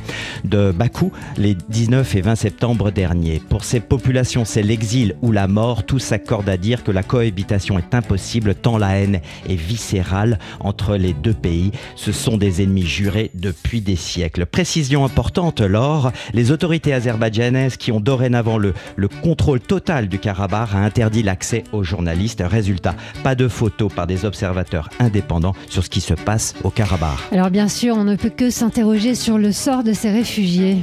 de 0.43 0.71
Bakou 0.71 1.11
les 1.37 1.55
19 1.69 2.15
et 2.15 2.21
20 2.21 2.33
septembre 2.35 2.89
dernier. 2.89 3.39
Pour 3.47 3.63
ces 3.63 3.79
populations, 3.79 4.43
c'est 4.43 4.63
l'exil 4.63 5.17
ou 5.21 5.31
la 5.31 5.47
mort. 5.47 5.85
Tous 5.85 5.99
s'accordent 5.99 6.49
à 6.49 6.57
dire 6.57 6.83
que 6.83 6.89
la 6.89 7.03
cohabitation 7.03 7.77
est 7.77 7.93
impossible 7.93 8.55
tant 8.55 8.79
la 8.79 8.97
haine 8.97 9.21
est 9.47 9.55
viscérale 9.55 10.39
entre 10.61 10.95
les 10.95 11.13
deux 11.13 11.35
pays. 11.35 11.71
Ce 11.95 12.11
sont 12.11 12.37
des 12.37 12.63
ennemis 12.63 12.87
jurés 12.87 13.29
depuis 13.35 13.81
des 13.81 13.98
siècles. 13.99 14.45
Précision 14.45 15.05
importante, 15.05 15.61
Laure, 15.61 16.11
les 16.33 16.51
autorités 16.51 16.93
azerbaïdjanaises 16.93 17.77
qui 17.77 17.91
ont 17.91 17.99
dorénavant 17.99 18.57
le, 18.57 18.73
le 18.95 19.07
contrôle 19.07 19.59
total 19.59 20.07
du 20.07 20.19
Karabakh 20.19 20.69
a 20.73 20.77
interdit 20.77 21.23
l'accès 21.23 21.63
aux 21.71 21.83
journalistes. 21.83 22.43
Résultat, 22.45 22.95
pas 23.23 23.35
de 23.35 23.47
photos 23.47 23.93
par 23.93 24.07
des 24.07 24.25
observateurs 24.25 24.89
indépendants 24.99 25.55
sur 25.69 25.83
ce 25.83 25.89
qui 25.89 26.01
se 26.01 26.13
passe 26.13 26.55
au 26.63 26.69
Karabakh. 26.69 27.17
Alors 27.31 27.49
bien 27.49 27.67
sûr, 27.67 27.95
on 27.95 28.03
ne 28.03 28.15
peut 28.15 28.29
que 28.29 28.49
s'interroger 28.49 29.15
sur 29.15 29.37
le 29.37 29.51
sort 29.51 29.83
de 29.83 29.93
ces 29.93 30.09
réfugiés. 30.09 30.77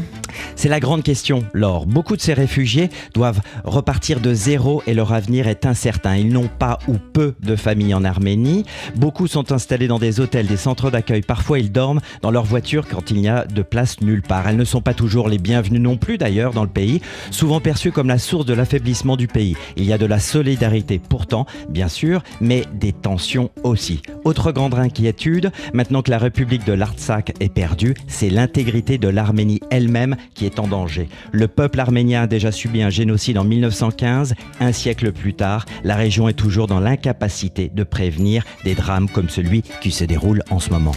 C'est 0.54 0.68
la 0.68 0.80
grande 0.80 1.02
question, 1.02 1.44
Laure. 1.54 1.86
Beaucoup 1.86 2.16
de 2.16 2.20
ces 2.20 2.34
réfugiés 2.34 2.90
doivent 3.14 3.40
repartir 3.64 4.20
de 4.20 4.34
zéro 4.34 4.82
et 4.86 4.92
leur 4.92 5.12
avenir 5.12 5.48
est 5.48 5.64
incertain. 5.64 6.16
Ils 6.16 6.28
n'ont 6.28 6.48
pas 6.48 6.78
ou 6.88 6.94
peu 6.98 7.34
de 7.40 7.56
famille 7.56 7.94
en 7.94 8.04
Arménie. 8.04 8.64
Beaucoup 8.96 9.28
sont 9.28 9.52
installés 9.52 9.88
dans 9.88 9.98
des 9.98 10.20
hôtels, 10.20 10.46
des 10.46 10.56
centres 10.56 10.90
d'accueil. 10.90 11.22
Parfois, 11.22 11.58
ils 11.58 11.72
dorment 11.72 12.00
dans 12.22 12.30
leur 12.30 12.44
voiture 12.44 12.86
quand 12.86 13.05
il 13.10 13.20
n'y 13.20 13.28
a 13.28 13.44
de 13.44 13.62
place 13.62 14.00
nulle 14.00 14.22
part. 14.22 14.48
Elles 14.48 14.56
ne 14.56 14.64
sont 14.64 14.80
pas 14.80 14.94
toujours 14.94 15.28
les 15.28 15.38
bienvenues 15.38 15.80
non 15.80 15.96
plus, 15.96 16.18
d'ailleurs, 16.18 16.52
dans 16.52 16.62
le 16.62 16.68
pays, 16.68 17.00
souvent 17.30 17.60
perçues 17.60 17.92
comme 17.92 18.08
la 18.08 18.18
source 18.18 18.46
de 18.46 18.54
l'affaiblissement 18.54 19.16
du 19.16 19.26
pays. 19.26 19.56
Il 19.76 19.84
y 19.84 19.92
a 19.92 19.98
de 19.98 20.06
la 20.06 20.18
solidarité 20.18 20.98
pourtant, 20.98 21.46
bien 21.68 21.88
sûr, 21.88 22.22
mais 22.40 22.64
des 22.74 22.92
tensions 22.92 23.50
aussi. 23.62 24.02
Autre 24.24 24.52
grande 24.52 24.74
inquiétude, 24.74 25.50
maintenant 25.72 26.02
que 26.02 26.10
la 26.10 26.18
République 26.18 26.64
de 26.64 26.72
l'Artsakh 26.72 27.34
est 27.40 27.52
perdue, 27.52 27.94
c'est 28.08 28.30
l'intégrité 28.30 28.98
de 28.98 29.08
l'Arménie 29.08 29.60
elle-même 29.70 30.16
qui 30.34 30.46
est 30.46 30.58
en 30.58 30.66
danger. 30.66 31.08
Le 31.32 31.48
peuple 31.48 31.80
arménien 31.80 32.22
a 32.22 32.26
déjà 32.26 32.52
subi 32.52 32.82
un 32.82 32.90
génocide 32.90 33.38
en 33.38 33.44
1915. 33.44 34.34
Un 34.60 34.72
siècle 34.72 35.12
plus 35.12 35.34
tard, 35.34 35.64
la 35.84 35.96
région 35.96 36.28
est 36.28 36.34
toujours 36.34 36.66
dans 36.66 36.80
l'incapacité 36.80 37.70
de 37.74 37.84
prévenir 37.84 38.44
des 38.64 38.74
drames 38.74 39.08
comme 39.08 39.28
celui 39.28 39.62
qui 39.80 39.90
se 39.90 40.04
déroule 40.04 40.42
en 40.50 40.58
ce 40.58 40.70
moment. 40.70 40.92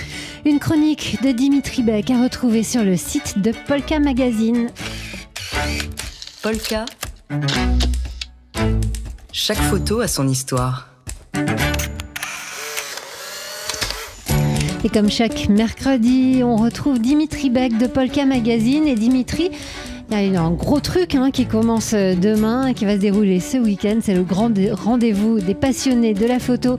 Une 0.45 0.59
chronique 0.59 1.17
de 1.23 1.31
Dimitri 1.31 1.83
Beck 1.83 1.98
à 2.07 2.23
retrouver 2.23 2.63
sur 2.63 2.83
le 2.83 2.95
site 2.95 3.39
de 3.39 3.51
Polka 3.67 3.99
Magazine. 3.99 4.69
Polka. 6.41 6.85
Chaque 9.33 9.57
photo 9.57 9.99
a 9.99 10.07
son 10.07 10.27
histoire. 10.29 10.87
Et 14.85 14.89
comme 14.89 15.09
chaque 15.09 15.49
mercredi, 15.49 16.41
on 16.41 16.55
retrouve 16.55 16.99
Dimitri 16.99 17.49
Beck 17.49 17.77
de 17.77 17.87
Polka 17.87 18.25
Magazine. 18.25 18.87
Et 18.87 18.95
Dimitri, 18.95 19.51
Il 20.09 20.33
y 20.33 20.37
a 20.37 20.41
un 20.41 20.51
gros 20.51 20.79
truc 20.79 21.15
hein, 21.15 21.31
qui 21.31 21.45
commence 21.45 21.93
euh, 21.93 22.15
demain 22.15 22.67
et 22.67 22.73
qui 22.73 22.85
va 22.85 22.95
se 22.95 23.01
dérouler 23.01 23.41
ce 23.41 23.57
week-end. 23.57 23.99
C'est 24.01 24.15
le 24.15 24.23
grand 24.23 24.51
rendez-vous 24.71 25.41
des 25.41 25.53
passionnés 25.53 26.13
de 26.13 26.25
la 26.25 26.39
photo 26.39 26.77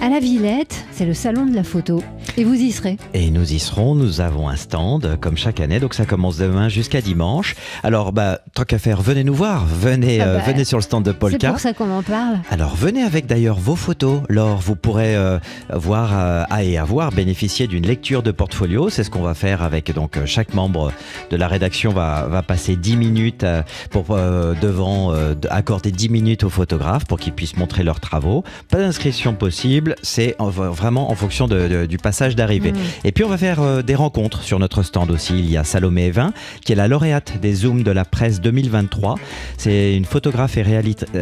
à 0.00 0.08
la 0.08 0.18
Villette. 0.20 0.84
C'est 0.92 1.06
le 1.06 1.14
salon 1.14 1.46
de 1.46 1.54
la 1.54 1.64
photo. 1.64 2.02
Et 2.36 2.44
vous 2.44 2.54
y 2.54 2.72
serez 2.72 2.96
Et 3.14 3.30
nous 3.30 3.52
y 3.52 3.58
serons. 3.58 3.94
Nous 3.94 4.20
avons 4.20 4.48
un 4.48 4.56
stand 4.56 5.18
comme 5.20 5.36
chaque 5.36 5.60
année. 5.60 5.80
Donc 5.80 5.94
ça 5.94 6.04
commence 6.04 6.36
demain 6.36 6.68
jusqu'à 6.68 7.00
dimanche. 7.00 7.54
Alors, 7.82 8.12
bah, 8.12 8.40
tant 8.54 8.64
qu'à 8.64 8.78
faire, 8.78 9.00
venez 9.02 9.24
nous 9.24 9.34
voir. 9.34 9.64
Venez, 9.66 10.20
Ah 10.20 10.26
euh, 10.26 10.38
bah, 10.38 10.44
venez 10.46 10.64
sur 10.64 10.78
le 10.78 10.82
stand 10.82 11.04
de 11.04 11.10
C'est 11.12 11.18
Polka. 11.18 11.50
pour 11.50 11.60
ça 11.60 11.72
qu'on 11.72 11.90
en 11.90 12.02
parle. 12.02 12.38
Alors 12.50 12.74
venez 12.74 13.02
avec 13.02 13.26
d'ailleurs 13.26 13.58
vos 13.58 13.76
photos. 13.76 14.20
Laure, 14.28 14.58
vous 14.58 14.76
pourrez 14.76 15.16
euh, 15.16 15.38
voir 15.72 16.10
euh, 16.12 16.42
ah, 16.50 16.62
et 16.64 16.76
avoir 16.76 17.10
bénéficié 17.12 17.66
d'une 17.66 17.86
lecture 17.86 18.22
de 18.22 18.30
portfolio. 18.32 18.90
C'est 18.90 19.04
ce 19.04 19.10
qu'on 19.10 19.22
va 19.22 19.34
faire 19.34 19.62
avec 19.62 19.92
donc 19.94 20.16
euh, 20.16 20.26
chaque 20.26 20.54
membre 20.54 20.92
de 21.30 21.36
la 21.36 21.48
rédaction 21.48 21.92
va, 21.92 22.26
va 22.28 22.42
passer 22.42 22.76
10 22.76 22.96
minutes 22.96 23.44
euh, 23.44 23.62
pour 23.90 24.06
euh, 24.10 24.54
devant 24.60 25.12
euh, 25.12 25.34
de- 25.34 25.48
accorder 25.50 25.90
10 25.92 26.08
minutes 26.08 26.44
aux 26.44 26.50
photographes 26.50 27.04
pour 27.04 27.18
qu'ils 27.18 27.32
puissent 27.32 27.56
montrer 27.56 27.82
leurs 27.84 28.00
travaux. 28.00 28.44
Pas 28.70 28.78
d'inscription 28.78 29.34
possible, 29.34 29.83
c'est 30.02 30.34
en- 30.38 30.50
vraiment 30.50 31.10
en 31.10 31.14
fonction 31.14 31.46
de- 31.48 31.68
de- 31.68 31.86
du 31.86 31.98
passage 31.98 32.36
d'arrivée. 32.36 32.72
Mm. 32.72 32.76
Et 33.04 33.12
puis 33.12 33.24
on 33.24 33.28
va 33.28 33.38
faire 33.38 33.60
euh, 33.60 33.82
des 33.82 33.94
rencontres 33.94 34.42
sur 34.42 34.58
notre 34.58 34.82
stand 34.82 35.10
aussi. 35.10 35.38
Il 35.38 35.50
y 35.50 35.56
a 35.56 35.64
Salomé 35.64 36.06
Evin, 36.06 36.32
qui 36.64 36.72
est 36.72 36.76
la 36.76 36.88
lauréate 36.88 37.40
des 37.40 37.54
Zooms 37.54 37.82
de 37.82 37.90
la 37.90 38.04
presse 38.04 38.40
2023. 38.40 39.16
C'est 39.58 39.94
une 39.96 40.04
photographe 40.04 40.56
et 40.56 40.62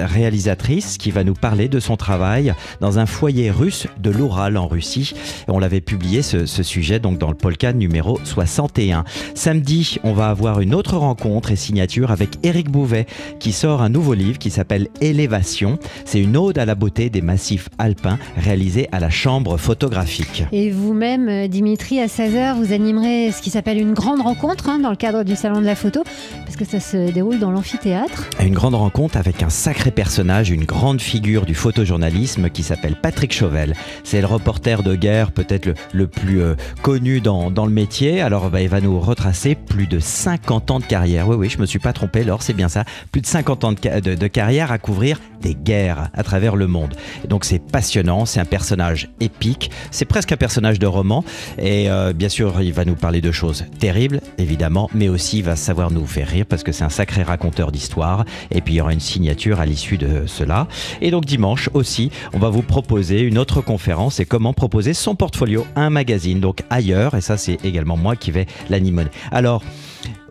réalisatrice 0.07 0.99
qui 0.99 1.11
va 1.11 1.25
nous 1.25 1.35
parler 1.35 1.69
de 1.69 1.81
son 1.81 1.97
travail 1.97 2.55
dans 2.81 2.99
un 2.99 3.07
foyer 3.07 3.51
russe 3.51 3.87
de 4.01 4.11
l'Oural 4.11 4.57
en 4.57 4.69
Russie. 4.69 5.15
Et 5.49 5.51
on 5.51 5.59
l'avait 5.59 5.81
publié 5.81 6.23
ce, 6.23 6.47
ce 6.47 6.63
sujet 6.63 6.99
donc 7.01 7.19
dans 7.19 7.29
le 7.29 7.35
Polka 7.37 7.73
numéro 7.73 8.19
61. 8.25 9.05
Samedi, 9.35 9.99
on 10.05 10.13
va 10.13 10.29
avoir 10.29 10.61
une 10.61 10.75
autre 10.75 10.97
rencontre 10.97 11.51
et 11.51 11.57
signature 11.57 12.11
avec 12.11 12.31
Éric 12.43 12.71
Bouvet 12.71 13.07
qui 13.41 13.53
sort 13.53 13.83
un 13.83 13.89
nouveau 13.89 14.15
livre 14.15 14.39
qui 14.39 14.51
s'appelle 14.51 14.89
Élévation. 15.01 15.79
C'est 16.05 16.21
une 16.21 16.37
ode 16.37 16.59
à 16.59 16.65
la 16.65 16.75
beauté 16.75 17.11
des 17.11 17.23
massifs 17.23 17.69
alpins 17.79 18.19
réalisé 18.53 18.87
à 18.93 19.01
la 19.01 19.09
chambre 19.09 19.57
photographique. 19.57 20.45
Et 20.53 20.71
vous-même, 20.71 21.27
euh, 21.31 21.49
Dimitri, 21.49 22.01
à 22.01 22.07
16h, 22.07 22.55
vous 22.57 22.75
animerez 22.75 23.33
ce 23.33 23.41
qui 23.41 23.49
s'appelle 23.49 23.79
une 23.79 23.95
grande 23.95 24.21
rencontre 24.21 24.69
hein, 24.69 24.79
dans 24.79 24.91
le 24.91 24.97
cadre 24.97 25.23
du 25.25 25.37
Salon 25.37 25.63
de 25.63 25.65
la 25.67 25.75
Photo, 25.75 26.03
parce 26.45 26.57
que 26.57 26.67
ça 26.67 26.79
se 26.79 27.11
déroule 27.11 27.39
dans 27.39 27.51
l'amphithéâtre. 27.51 28.29
Une 28.45 28.53
grande 28.53 28.75
rencontre 28.75 29.17
avec 29.17 29.43
un 29.43 29.49
sacré 29.49 29.91
personnage, 29.91 30.51
une 30.51 30.67
grande 30.67 31.01
figure 31.01 31.47
du 31.47 31.55
photojournalisme 31.55 32.51
qui 32.51 32.63
s'appelle 32.63 32.95
Patrick 33.01 33.33
Chauvel. 33.33 33.73
C'est 34.05 34.21
le 34.21 34.27
reporter 34.27 34.83
de 34.83 34.97
guerre 34.97 35.33
peut-être 35.33 35.65
le, 35.65 35.75
le 35.95 36.07
plus 36.07 36.43
euh, 36.43 36.55
connu 36.83 37.23
dans, 37.23 37.51
dans 37.51 37.65
le 37.65 37.73
métier. 37.73 38.21
Alors 38.21 38.51
bah, 38.51 38.61
il 38.61 38.69
va 38.69 38.83
nous 38.83 39.01
retracer 39.01 39.55
plus 39.55 39.87
de 39.87 39.99
50 39.99 40.71
ans 40.73 40.79
de 40.79 40.85
carrière. 40.85 41.27
Oui, 41.27 41.37
oui, 41.37 41.49
je 41.49 41.57
me 41.59 41.65
suis 41.65 41.79
pas 41.79 41.95
trompé, 41.95 42.23
Laure, 42.23 42.43
c'est 42.43 42.53
bien 42.53 42.69
ça. 42.69 42.85
Plus 43.13 43.23
de 43.23 43.27
50 43.27 43.65
ans 43.65 43.73
de, 43.73 44.01
de- 44.01 44.15
de 44.15 44.27
carrière 44.27 44.71
à 44.73 44.77
couvrir 44.79 45.21
des 45.41 45.55
guerres 45.55 46.11
à 46.13 46.23
travers 46.23 46.55
le 46.55 46.67
monde. 46.67 46.93
Et 47.25 47.29
donc 47.29 47.47
c'est 47.47 47.59
passionnant, 47.59 48.27
c'est 48.27 48.41
un 48.43 48.45
personnage 48.45 49.09
épique, 49.21 49.71
c'est 49.93 50.05
presque 50.05 50.33
un 50.33 50.37
personnage 50.37 50.81
de 50.81 50.87
roman. 50.87 51.25
Et 51.59 51.89
euh, 51.91 52.13
bien 52.13 52.29
sûr, 52.29 52.61
il 52.61 52.73
va 52.73 52.85
nous 52.85 52.97
parler 52.97 53.21
de 53.21 53.31
choses 53.31 53.65
terribles, 53.79 54.21
évidemment, 54.37 54.91
mais 54.95 55.09
aussi 55.09 55.39
il 55.39 55.45
va 55.45 55.55
savoir 55.55 55.91
nous 55.93 56.07
faire 56.07 56.27
rire 56.27 56.45
parce 56.47 56.65
que 56.65 56.73
c'est 56.73 56.85
un 56.85 56.91
sacré 56.91 57.23
raconteur 57.23 57.71
d'histoire. 57.71 58.25
Et 58.51 58.61
puis 58.61 58.75
il 58.75 58.77
y 58.79 58.81
aura 58.81 58.93
une 58.93 59.01
signature 59.01 59.61
à 59.61 59.67
l'issue 59.67 59.97
de 59.97 60.27
cela. 60.27 60.67
Et 61.01 61.11
donc 61.13 61.25
dimanche 61.25 61.71
aussi, 61.73 62.11
on 62.33 62.39
va 62.39 62.51
vous 62.51 62.63
proposer 62.63 63.21
une 63.21 63.39
autre 63.39 63.61
conférence 63.61 64.19
et 64.19 64.25
comment 64.25 64.53
proposer 64.53 64.93
son 64.93 65.15
portfolio 65.15 65.65
à 65.77 65.83
un 65.83 65.91
magazine, 65.91 66.41
donc 66.41 66.63
ailleurs. 66.69 67.15
Et 67.15 67.21
ça, 67.21 67.37
c'est 67.37 67.65
également 67.65 67.97
moi 67.97 68.17
qui 68.17 68.33
vais 68.33 68.47
l'animer. 68.69 68.93
Alors, 69.31 69.63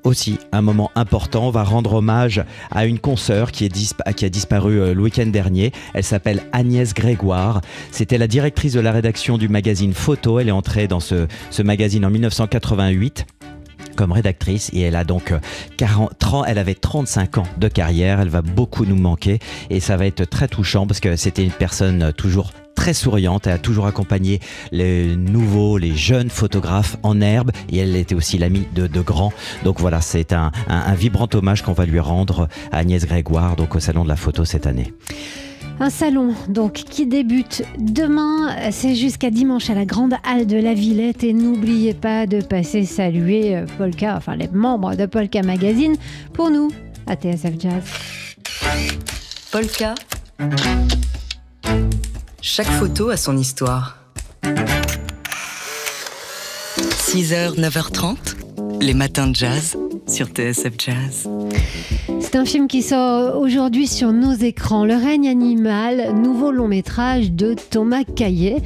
aussi, 0.04 0.40
un 0.52 0.62
moment 0.62 0.92
important, 0.96 1.50
va 1.50 1.64
rendre 1.64 1.94
hommage 1.94 2.44
à 2.72 2.86
une 2.86 3.00
consoeur 3.00 3.52
qui, 3.52 3.66
est 3.66 4.24
a 4.24 4.30
disparu 4.30 4.80
euh, 4.80 4.94
le 4.94 5.02
week-end 5.02 5.28
dernier. 5.28 5.72
Elle 5.94 6.04
s'appelle 6.04 6.44
Agnès 6.52 6.94
Grégoire. 6.94 7.62
C'était 7.92 8.18
la 8.18 8.28
directrice 8.28 8.74
de 8.74 8.80
la 8.80 8.92
rédaction 8.92 9.38
du 9.38 9.50
magazine 9.50 9.94
Photo. 9.94 10.40
Elle 10.40 10.50
est 10.50 10.52
entrée 10.52 10.88
dans 10.88 11.00
ce, 11.00 11.28
magazine 11.62 12.06
en 12.06 12.10
1988 12.10 13.26
comme 13.96 14.14
rédactrice 14.14 14.70
et 14.74 14.82
elle 14.82 14.96
a 14.96 15.04
donc 15.04 15.32
euh, 15.32 15.40
40, 15.78 16.18
30 16.18 16.46
elle 16.48 16.58
avait 16.58 16.76
35 16.76 17.40
ans 17.40 17.48
de 17.58 17.68
carrière, 17.68 18.22
elle 18.22 18.30
va 18.30 18.42
beaucoup 18.42 18.86
nous 18.86 18.96
manquer 18.96 19.40
et 19.70 19.80
ça 19.80 19.98
va 19.98 20.06
être 20.06 20.24
très 20.24 20.48
touchant 20.48 20.88
parce 20.88 21.02
que 21.02 21.18
c'était 21.18 21.44
une 21.44 21.52
personne 21.52 22.02
euh, 22.04 22.12
toujours 22.12 22.52
très 22.76 22.94
souriante, 22.94 23.48
elle 23.48 23.54
a 23.54 23.58
toujours 23.58 23.86
accompagné 23.88 24.40
les 24.72 25.16
nouveaux, 25.16 25.78
les 25.78 25.96
jeunes 25.96 26.30
photographes 26.30 26.98
en 27.04 27.22
herbe 27.22 27.52
et 27.72 27.78
elle 27.78 27.96
était 27.96 28.16
aussi 28.16 28.38
l'amie 28.38 28.68
de, 28.74 28.88
de 28.88 29.02
grands. 29.02 29.34
Donc 29.64 29.80
voilà, 29.80 30.02
c'est 30.02 30.34
un, 30.34 30.52
un- 30.68 30.80
un 30.88 30.94
vibrant 30.96 31.28
hommage 31.34 31.62
qu'on 31.62 31.74
va 31.74 31.86
lui 31.86 32.00
rendre 32.00 32.48
à 32.72 32.78
Agnès 32.78 33.06
Grégoire 33.06 33.56
donc 33.56 33.76
au 33.76 33.80
Salon 33.80 34.04
de 34.04 34.10
la 34.10 34.16
Photo 34.16 34.46
cette 34.46 34.66
année. 34.68 34.94
Un 35.80 35.90
salon 35.90 36.36
donc 36.48 36.74
qui 36.74 37.08
débute 37.08 37.64
demain, 37.80 38.56
c'est 38.72 38.94
jusqu'à 38.96 39.32
dimanche 39.32 39.70
à 39.70 39.74
la 39.74 39.86
grande 39.86 40.14
halle 40.24 40.46
de 40.46 40.58
la 40.58 40.74
Villette 40.76 41.24
et 41.24 41.34
n'oubliez 41.34 41.94
pas 41.96 42.28
de 42.28 42.42
passer 42.42 42.86
saluer 42.86 43.56
euh, 43.56 43.66
Polka, 43.80 44.16
enfin 44.16 44.36
les 44.36 44.48
membres 44.48 44.96
de 44.96 45.08
Polka 45.08 45.42
Magazine 45.42 45.96
pour 46.34 46.52
nous 46.52 46.70
à 47.08 47.16
TSF 47.16 47.54
Jazz. 47.60 47.84
Polka. 49.52 49.96
Chaque 52.42 52.68
photo 52.68 53.10
a 53.10 53.18
son 53.18 53.38
histoire. 53.38 53.98
6h, 57.14 57.56
9h30, 57.60 58.16
les 58.82 58.94
matins 58.94 59.28
de 59.28 59.36
jazz 59.36 59.78
sur 60.08 60.28
TSF 60.28 60.74
Jazz. 60.78 61.30
C'est 62.20 62.36
un 62.36 62.46
film 62.46 62.68
qui 62.68 62.82
sort 62.82 63.38
aujourd'hui 63.40 63.88
sur 63.88 64.12
nos 64.14 64.34
écrans, 64.34 64.86
Le 64.86 64.96
règne 64.96 65.28
animal, 65.28 66.14
nouveau 66.16 66.52
long 66.52 66.68
métrage 66.68 67.32
de 67.32 67.56
Thomas 67.70 68.04
Caillet. 68.04 68.58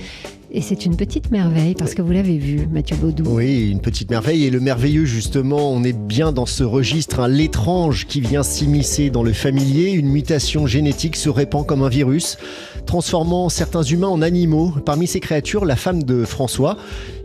Et 0.52 0.62
c'est 0.62 0.86
une 0.86 0.96
petite 0.96 1.32
merveille 1.32 1.74
parce 1.78 1.94
que 1.96 2.02
vous 2.02 2.14
l'avez 2.14 2.38
vu, 2.38 2.66
Mathieu 2.72 2.96
Baudou. 2.96 3.26
Oui, 3.28 3.70
une 3.70 3.82
petite 3.82 4.10
merveille. 4.10 4.46
Et 4.46 4.50
le 4.50 4.62
merveilleux, 4.62 5.04
justement, 5.04 5.70
on 5.74 5.84
est 5.84 5.92
bien 5.98 6.32
dans 6.32 6.46
ce 6.46 6.64
registre. 6.64 7.20
hein. 7.20 7.28
L'étrange 7.28 8.06
qui 8.08 8.22
vient 8.22 8.44
s'immiscer 8.44 9.10
dans 9.10 9.24
le 9.24 9.34
familier. 9.34 9.90
Une 9.92 10.08
mutation 10.08 10.66
génétique 10.66 11.18
se 11.18 11.28
répand 11.28 11.66
comme 11.66 11.84
un 11.84 11.90
virus, 11.90 12.38
transformant 12.86 13.50
certains 13.50 13.84
humains 13.84 14.08
en 14.08 14.21
animaux. 14.21 14.74
Parmi 14.86 15.08
ces 15.08 15.19
créatures, 15.19 15.65
la 15.65 15.76
femme 15.76 16.04
de 16.04 16.24
François. 16.24 16.78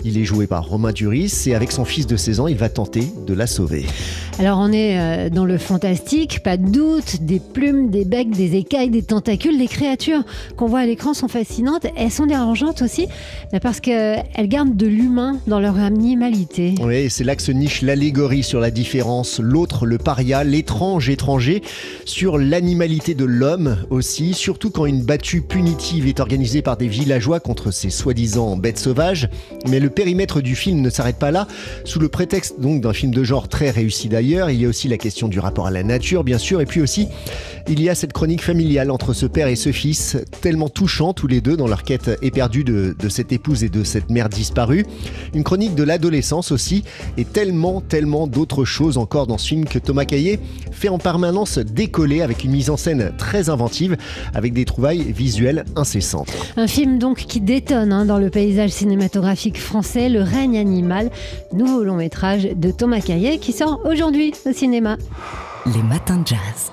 Il 0.04 0.18
est 0.18 0.24
joué 0.24 0.46
par 0.46 0.66
Romain 0.66 0.92
Duris 0.92 1.44
et 1.46 1.54
avec 1.54 1.72
son 1.72 1.84
fils 1.84 2.06
de 2.06 2.16
16 2.16 2.40
ans, 2.40 2.46
il 2.46 2.56
va 2.56 2.68
tenter 2.68 3.04
de 3.26 3.34
la 3.34 3.46
sauver. 3.46 3.84
Alors 4.38 4.58
on 4.58 4.72
est 4.72 4.98
euh, 4.98 5.28
dans 5.28 5.44
le 5.44 5.58
fantastique, 5.58 6.42
pas 6.42 6.56
de 6.56 6.70
doute, 6.70 7.22
des 7.22 7.40
plumes, 7.40 7.90
des 7.90 8.06
becs, 8.06 8.30
des 8.30 8.56
écailles, 8.56 8.88
des 8.88 9.02
tentacules, 9.02 9.58
les 9.58 9.68
créatures 9.68 10.22
qu'on 10.56 10.66
voit 10.66 10.80
à 10.80 10.86
l'écran 10.86 11.12
sont 11.12 11.28
fascinantes, 11.28 11.86
elles 11.96 12.10
sont 12.10 12.24
dérangeantes 12.24 12.80
aussi 12.80 13.06
parce 13.60 13.80
qu'elles 13.80 14.48
gardent 14.48 14.76
de 14.76 14.86
l'humain 14.86 15.38
dans 15.46 15.60
leur 15.60 15.78
animalité. 15.78 16.74
Oui, 16.82 17.10
c'est 17.10 17.24
là 17.24 17.36
que 17.36 17.42
se 17.42 17.52
niche 17.52 17.82
l'allégorie 17.82 18.42
sur 18.42 18.60
la 18.60 18.70
différence. 18.70 19.40
L'autre, 19.40 19.84
le 19.84 19.98
paria, 19.98 20.42
l'étrange 20.44 21.10
étranger, 21.10 21.62
sur 22.06 22.38
l'animalité 22.38 23.14
de 23.14 23.24
l'homme 23.24 23.76
aussi, 23.90 24.32
surtout 24.32 24.70
quand 24.70 24.86
une 24.86 25.02
battue 25.02 25.42
punitive 25.42 26.06
est 26.06 26.20
organisée 26.20 26.62
par 26.62 26.78
des 26.78 26.88
villageois 26.88 27.40
contre 27.40 27.70
ces 27.70 27.90
soi-disant 27.90 28.56
bêtes 28.56 28.78
sauvages. 28.78 29.28
Mais 29.68 29.80
le 29.80 29.89
périmètre 29.90 30.40
du 30.40 30.54
film 30.54 30.80
ne 30.80 30.90
s'arrête 30.90 31.16
pas 31.16 31.30
là. 31.30 31.46
Sous 31.84 31.98
le 31.98 32.08
prétexte 32.08 32.60
donc 32.60 32.80
d'un 32.80 32.92
film 32.92 33.12
de 33.12 33.24
genre 33.24 33.48
très 33.48 33.70
réussi 33.70 34.08
d'ailleurs, 34.08 34.50
il 34.50 34.60
y 34.60 34.64
a 34.64 34.68
aussi 34.68 34.88
la 34.88 34.98
question 34.98 35.28
du 35.28 35.38
rapport 35.38 35.66
à 35.66 35.70
la 35.70 35.82
nature, 35.82 36.24
bien 36.24 36.38
sûr, 36.38 36.60
et 36.60 36.66
puis 36.66 36.80
aussi 36.80 37.08
il 37.68 37.80
y 37.80 37.88
a 37.88 37.94
cette 37.94 38.12
chronique 38.12 38.42
familiale 38.42 38.90
entre 38.90 39.12
ce 39.12 39.26
père 39.26 39.48
et 39.48 39.56
ce 39.56 39.72
fils, 39.72 40.16
tellement 40.40 40.68
touchants 40.68 41.12
tous 41.12 41.26
les 41.26 41.40
deux 41.40 41.56
dans 41.56 41.68
leur 41.68 41.84
quête 41.84 42.10
éperdue 42.22 42.64
de, 42.64 42.94
cette 43.08 43.32
épouse 43.32 43.64
et 43.64 43.68
de 43.68 43.84
cette 43.84 44.10
mère 44.10 44.28
disparue. 44.28 44.86
Une 45.34 45.44
chronique 45.44 45.74
de 45.74 45.82
l'adolescence 45.82 46.52
aussi, 46.52 46.84
et 47.16 47.24
tellement, 47.24 47.80
tellement 47.80 48.26
d'autres 48.26 48.64
choses 48.64 48.98
encore 48.98 49.26
dans 49.26 49.38
ce 49.38 49.48
film 49.48 49.64
que 49.64 49.78
Thomas 49.78 50.04
Caillet 50.04 50.40
fait 50.72 50.88
en 50.88 50.98
permanence 50.98 51.58
décoller 51.58 52.22
avec 52.22 52.44
une 52.44 52.52
mise 52.52 52.70
en 52.70 52.76
scène 52.76 53.12
très 53.18 53.50
inventive, 53.50 53.96
avec 54.34 54.52
des 54.52 54.64
trouvailles 54.64 55.12
visuelles 55.12 55.64
incessantes. 55.76 56.32
Un 56.56 56.66
film 56.66 56.98
donc 56.98 57.18
qui 57.18 57.40
détonne 57.40 57.92
hein, 57.92 58.04
dans 58.04 58.18
le 58.18 58.30
paysage 58.30 58.70
cinématographique 58.70 59.58
Le 59.82 60.20
règne 60.22 60.58
animal, 60.58 61.10
nouveau 61.54 61.82
long 61.84 61.96
métrage 61.96 62.44
de 62.44 62.70
Thomas 62.70 63.00
Caillet 63.00 63.38
qui 63.38 63.52
sort 63.52 63.80
aujourd'hui 63.86 64.34
au 64.44 64.52
cinéma. 64.52 64.98
Les 65.64 65.82
matins 65.82 66.18
de 66.18 66.26
jazz. 66.26 66.70